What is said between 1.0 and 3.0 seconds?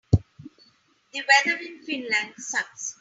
The weather in Finland sucks.